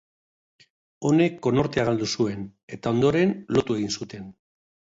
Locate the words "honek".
1.09-1.37